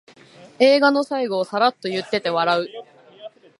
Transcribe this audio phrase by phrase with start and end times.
[0.57, 2.67] 映画の最後をサラッと言ってて笑う